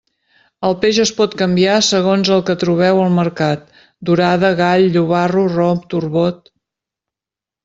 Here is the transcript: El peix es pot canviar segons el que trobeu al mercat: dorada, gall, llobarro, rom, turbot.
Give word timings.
El 0.69 0.75
peix 0.83 0.99
es 1.01 1.09
pot 1.17 1.35
canviar 1.41 1.75
segons 1.87 2.31
el 2.37 2.41
que 2.49 2.55
trobeu 2.63 3.01
al 3.03 3.13
mercat: 3.19 3.69
dorada, 4.11 4.51
gall, 4.63 4.87
llobarro, 4.97 5.45
rom, 5.57 5.85
turbot. 5.95 6.53